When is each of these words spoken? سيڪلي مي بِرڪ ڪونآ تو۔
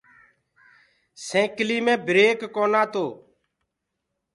سيڪلي 1.27 1.77
مي 1.85 1.95
بِرڪ 2.05 2.39
ڪونآ 2.55 2.81
تو۔ 2.93 3.05